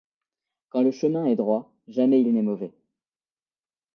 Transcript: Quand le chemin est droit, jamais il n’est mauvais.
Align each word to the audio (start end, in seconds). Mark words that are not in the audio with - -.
Quand 0.69 0.81
le 0.81 0.89
chemin 0.89 1.27
est 1.27 1.35
droit, 1.35 1.71
jamais 1.87 2.21
il 2.21 2.33
n’est 2.33 2.41
mauvais. 2.41 2.73